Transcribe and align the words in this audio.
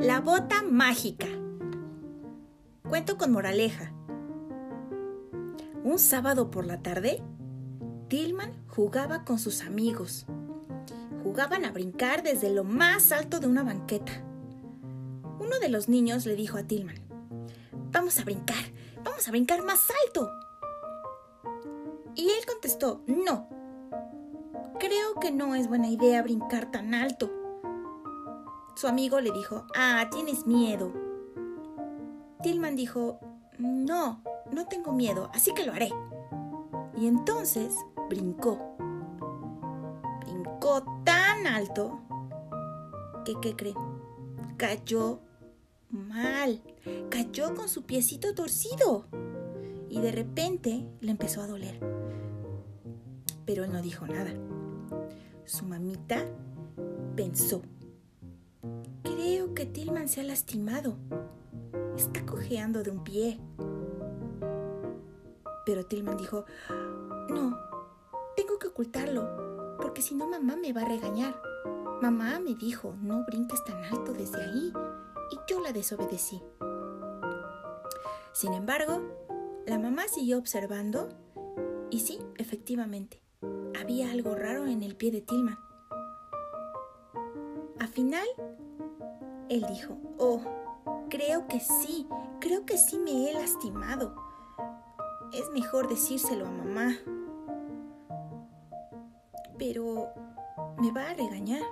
La 0.00 0.22
bota 0.22 0.62
mágica. 0.62 1.26
Cuento 2.88 3.18
con 3.18 3.32
moraleja. 3.32 3.92
Un 5.84 5.98
sábado 5.98 6.50
por 6.50 6.64
la 6.64 6.80
tarde, 6.80 7.22
Tillman 8.08 8.50
jugaba 8.66 9.26
con 9.26 9.38
sus 9.38 9.60
amigos. 9.60 10.24
Jugaban 11.22 11.66
a 11.66 11.70
brincar 11.70 12.22
desde 12.22 12.48
lo 12.48 12.64
más 12.64 13.12
alto 13.12 13.40
de 13.40 13.46
una 13.46 13.62
banqueta. 13.62 14.24
Uno 15.38 15.58
de 15.60 15.68
los 15.68 15.90
niños 15.90 16.24
le 16.24 16.34
dijo 16.34 16.56
a 16.56 16.62
Tillman, 16.62 16.96
Vamos 17.92 18.18
a 18.18 18.24
brincar, 18.24 18.72
vamos 19.04 19.28
a 19.28 19.30
brincar 19.30 19.62
más 19.62 19.86
alto. 20.06 20.30
Y 22.14 22.30
él 22.30 22.46
contestó, 22.46 23.02
No, 23.06 23.50
creo 24.78 25.20
que 25.20 25.30
no 25.30 25.54
es 25.54 25.68
buena 25.68 25.88
idea 25.88 26.22
brincar 26.22 26.70
tan 26.70 26.94
alto. 26.94 27.39
Su 28.74 28.88
amigo 28.88 29.20
le 29.20 29.30
dijo, 29.32 29.66
Ah, 29.74 30.08
tienes 30.10 30.46
miedo. 30.46 30.92
Tillman 32.42 32.76
dijo, 32.76 33.20
No, 33.58 34.22
no 34.52 34.66
tengo 34.66 34.92
miedo, 34.92 35.30
así 35.34 35.52
que 35.54 35.64
lo 35.64 35.72
haré. 35.72 35.90
Y 36.96 37.06
entonces 37.06 37.74
brincó. 38.08 38.76
Brincó 40.20 40.82
tan 41.04 41.46
alto 41.46 42.00
que, 43.24 43.34
¿qué 43.40 43.56
creen? 43.56 43.76
Cayó 44.56 45.20
mal. 45.90 46.62
Cayó 47.10 47.54
con 47.54 47.68
su 47.68 47.84
piecito 47.84 48.34
torcido. 48.34 49.06
Y 49.88 50.00
de 50.00 50.12
repente 50.12 50.86
le 51.00 51.10
empezó 51.10 51.42
a 51.42 51.46
doler. 51.46 51.80
Pero 53.44 53.64
él 53.64 53.72
no 53.72 53.82
dijo 53.82 54.06
nada. 54.06 54.32
Su 55.44 55.64
mamita 55.64 56.24
pensó. 57.16 57.62
Creo 59.02 59.54
que 59.54 59.66
Tillman 59.66 60.08
se 60.08 60.20
ha 60.20 60.24
lastimado. 60.24 60.96
Está 61.96 62.24
cojeando 62.24 62.82
de 62.82 62.90
un 62.90 63.04
pie. 63.04 63.40
Pero 65.66 65.86
Tillman 65.86 66.16
dijo, 66.16 66.44
no, 67.28 67.58
tengo 68.36 68.58
que 68.58 68.68
ocultarlo, 68.68 69.76
porque 69.76 70.02
si 70.02 70.14
no 70.14 70.26
mamá 70.26 70.56
me 70.56 70.72
va 70.72 70.82
a 70.82 70.88
regañar. 70.88 71.40
Mamá 72.02 72.40
me 72.40 72.54
dijo, 72.54 72.94
no 73.02 73.24
brinques 73.26 73.62
tan 73.64 73.84
alto 73.84 74.12
desde 74.12 74.42
ahí, 74.42 74.72
y 75.30 75.38
yo 75.46 75.60
la 75.60 75.72
desobedecí. 75.72 76.42
Sin 78.32 78.54
embargo, 78.54 79.02
la 79.66 79.78
mamá 79.78 80.08
siguió 80.08 80.38
observando, 80.38 81.10
y 81.90 82.00
sí, 82.00 82.18
efectivamente, 82.38 83.22
había 83.78 84.10
algo 84.10 84.34
raro 84.34 84.66
en 84.66 84.82
el 84.82 84.96
pie 84.96 85.10
de 85.10 85.20
Tillman. 85.20 85.58
Al 87.90 87.94
final, 87.94 88.26
él 89.48 89.66
dijo, 89.68 89.96
oh, 90.16 90.40
creo 91.08 91.48
que 91.48 91.58
sí, 91.58 92.06
creo 92.38 92.64
que 92.64 92.78
sí 92.78 93.00
me 93.00 93.28
he 93.28 93.34
lastimado. 93.34 94.14
Es 95.32 95.50
mejor 95.52 95.88
decírselo 95.88 96.46
a 96.46 96.50
mamá. 96.52 96.94
Pero 99.58 100.06
me 100.78 100.92
va 100.92 101.10
a 101.10 101.14
regañar. 101.14 101.62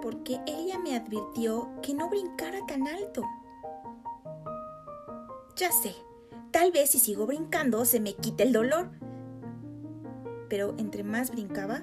Porque 0.00 0.38
ella 0.46 0.78
me 0.78 0.94
advirtió 0.94 1.68
que 1.82 1.92
no 1.92 2.08
brincara 2.08 2.64
tan 2.68 2.86
alto. 2.86 3.22
Ya 5.56 5.72
sé, 5.72 5.92
tal 6.52 6.70
vez 6.70 6.90
si 6.90 7.00
sigo 7.00 7.26
brincando 7.26 7.84
se 7.84 7.98
me 7.98 8.14
quite 8.14 8.44
el 8.44 8.52
dolor. 8.52 8.90
Pero 10.48 10.72
entre 10.78 11.02
más 11.02 11.32
brincaba, 11.32 11.82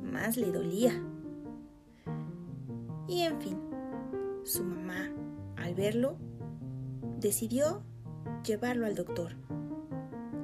más 0.00 0.36
le 0.36 0.52
dolía. 0.52 0.92
Y 3.06 3.22
en 3.22 3.40
fin, 3.40 3.58
su 4.44 4.64
mamá, 4.64 5.10
al 5.56 5.74
verlo, 5.74 6.16
decidió 7.18 7.82
llevarlo 8.44 8.86
al 8.86 8.94
doctor. 8.94 9.36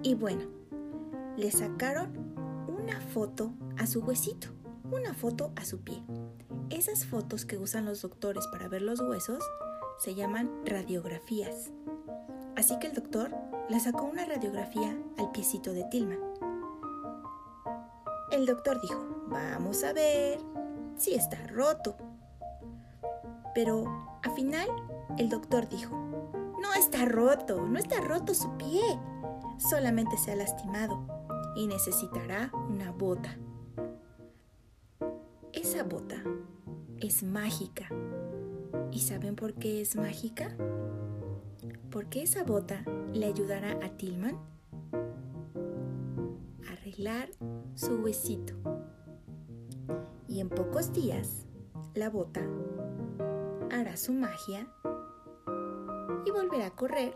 Y 0.02 0.14
bueno, 0.14 0.44
le 1.36 1.50
sacaron 1.50 2.34
una 2.68 3.00
foto 3.00 3.52
a 3.76 3.86
su 3.86 4.00
huesito, 4.00 4.48
una 4.90 5.14
foto 5.14 5.52
a 5.56 5.64
su 5.64 5.80
pie. 5.80 6.02
Esas 6.70 7.06
fotos 7.06 7.44
que 7.44 7.58
usan 7.58 7.84
los 7.84 8.02
doctores 8.02 8.46
para 8.48 8.68
ver 8.68 8.82
los 8.82 9.00
huesos 9.00 9.42
se 9.98 10.14
llaman 10.14 10.50
radiografías. 10.64 11.70
Así 12.56 12.78
que 12.78 12.88
el 12.88 12.94
doctor 12.94 13.34
le 13.68 13.80
sacó 13.80 14.04
una 14.04 14.24
radiografía 14.24 14.96
al 15.16 15.30
piecito 15.30 15.72
de 15.72 15.84
Tilman. 15.84 16.18
El 18.30 18.46
doctor 18.46 18.80
dijo, 18.80 19.24
vamos 19.28 19.84
a 19.84 19.92
ver 19.92 20.38
si 20.96 21.14
está 21.14 21.46
roto. 21.46 21.96
Pero 23.58 23.82
al 24.22 24.30
final 24.36 24.68
el 25.18 25.28
doctor 25.28 25.68
dijo, 25.68 25.96
no 26.62 26.74
está 26.78 27.06
roto, 27.06 27.66
no 27.66 27.76
está 27.76 28.00
roto 28.00 28.32
su 28.32 28.56
pie. 28.56 28.80
Solamente 29.58 30.16
se 30.16 30.30
ha 30.30 30.36
lastimado 30.36 31.04
y 31.56 31.66
necesitará 31.66 32.52
una 32.68 32.92
bota. 32.92 33.36
Esa 35.52 35.82
bota 35.82 36.22
es 37.00 37.24
mágica. 37.24 37.88
¿Y 38.92 39.00
saben 39.00 39.34
por 39.34 39.54
qué 39.54 39.80
es 39.80 39.96
mágica? 39.96 40.56
Porque 41.90 42.22
esa 42.22 42.44
bota 42.44 42.84
le 43.12 43.26
ayudará 43.26 43.72
a 43.84 43.88
Tillman 43.96 44.38
a 46.64 46.72
arreglar 46.74 47.28
su 47.74 47.96
huesito. 47.96 48.54
Y 50.28 50.38
en 50.38 50.48
pocos 50.48 50.92
días, 50.92 51.44
la 51.94 52.08
bota 52.08 52.42
hará 53.72 53.96
su 53.96 54.12
magia 54.12 54.66
y 56.24 56.30
volverá 56.30 56.66
a 56.66 56.76
correr 56.76 57.14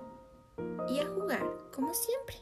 y 0.89 1.01
a 1.01 1.07
jugar 1.09 1.47
como 1.73 1.93
siempre. 1.95 2.37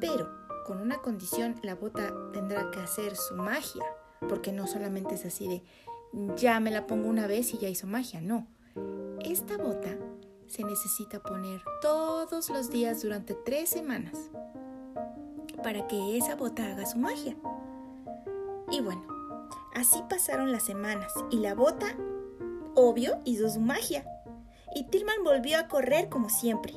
Pero 0.00 0.28
con 0.66 0.80
una 0.80 0.98
condición, 0.98 1.56
la 1.62 1.74
bota 1.74 2.12
tendrá 2.32 2.70
que 2.70 2.80
hacer 2.80 3.16
su 3.16 3.34
magia, 3.34 3.84
porque 4.28 4.52
no 4.52 4.66
solamente 4.66 5.14
es 5.14 5.24
así 5.24 5.48
de 5.48 5.62
ya 6.36 6.60
me 6.60 6.70
la 6.70 6.86
pongo 6.86 7.08
una 7.08 7.26
vez 7.26 7.52
y 7.54 7.58
ya 7.58 7.68
hizo 7.68 7.86
magia, 7.86 8.20
no. 8.20 8.46
Esta 9.20 9.56
bota 9.56 9.96
se 10.46 10.64
necesita 10.64 11.20
poner 11.20 11.62
todos 11.80 12.50
los 12.50 12.70
días 12.70 13.02
durante 13.02 13.34
tres 13.34 13.68
semanas 13.68 14.30
para 15.62 15.86
que 15.86 16.16
esa 16.16 16.36
bota 16.36 16.70
haga 16.70 16.86
su 16.86 16.98
magia. 16.98 17.36
Y 18.70 18.80
bueno, 18.80 19.13
así 19.74 20.02
pasaron 20.08 20.52
las 20.52 20.62
semanas 20.62 21.12
y 21.30 21.38
la 21.38 21.54
bota, 21.54 21.96
obvio, 22.74 23.20
hizo 23.24 23.48
su 23.50 23.60
magia. 23.60 24.06
Y 24.74 24.84
Tillman 24.84 25.22
volvió 25.22 25.58
a 25.58 25.68
correr 25.68 26.08
como 26.08 26.28
siempre. 26.28 26.74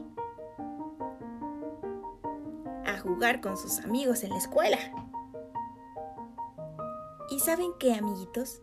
A 2.85 2.99
jugar 2.99 3.41
con 3.41 3.57
sus 3.57 3.79
amigos 3.79 4.23
en 4.23 4.29
la 4.29 4.37
escuela. 4.37 4.77
¿Y 7.29 7.39
saben 7.39 7.71
qué, 7.79 7.93
amiguitos? 7.93 8.61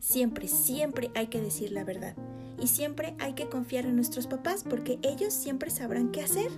Siempre, 0.00 0.48
siempre 0.48 1.10
hay 1.14 1.28
que 1.28 1.40
decir 1.40 1.72
la 1.72 1.84
verdad. 1.84 2.16
Y 2.58 2.66
siempre 2.66 3.14
hay 3.18 3.34
que 3.34 3.48
confiar 3.48 3.84
en 3.86 3.96
nuestros 3.96 4.26
papás 4.26 4.64
porque 4.68 4.98
ellos 5.02 5.32
siempre 5.32 5.70
sabrán 5.70 6.10
qué 6.10 6.22
hacer. 6.22 6.50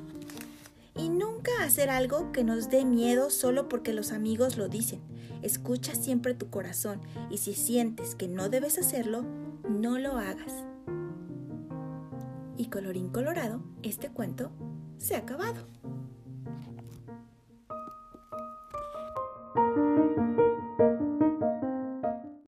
Y 0.94 1.08
nunca 1.08 1.50
hacer 1.62 1.90
algo 1.90 2.32
que 2.32 2.44
nos 2.44 2.68
dé 2.68 2.84
miedo 2.84 3.30
solo 3.30 3.68
porque 3.68 3.92
los 3.92 4.12
amigos 4.12 4.56
lo 4.56 4.68
dicen. 4.68 5.00
Escucha 5.42 5.94
siempre 5.94 6.34
tu 6.34 6.50
corazón 6.50 7.00
y 7.30 7.38
si 7.38 7.54
sientes 7.54 8.14
que 8.14 8.28
no 8.28 8.48
debes 8.48 8.78
hacerlo, 8.78 9.24
no 9.68 9.98
lo 9.98 10.18
hagas. 10.18 10.52
Y 12.56 12.66
colorín 12.66 13.08
colorado, 13.08 13.62
este 13.82 14.10
cuento 14.10 14.52
se 14.98 15.16
ha 15.16 15.18
acabado. 15.18 15.66